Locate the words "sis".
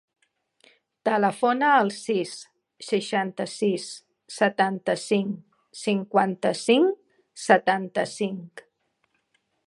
1.97-2.31